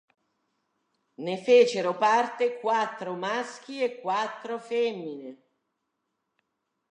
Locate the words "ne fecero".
1.25-1.91